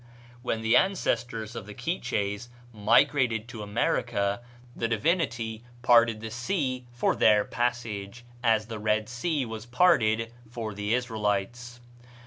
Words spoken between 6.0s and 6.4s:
the